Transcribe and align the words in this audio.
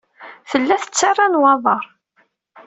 Tella 0.51 0.75
tettarra 0.83 1.25
nnwaḍer. 1.27 1.85